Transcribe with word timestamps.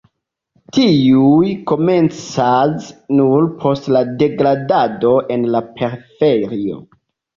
Tiuj 0.75 1.51
komencas 1.71 2.87
nur 3.19 3.45
poste 3.65 3.95
la 3.99 4.03
degradado 4.23 5.13
en 5.37 5.47
la 5.57 5.63
periferio. 5.81 6.81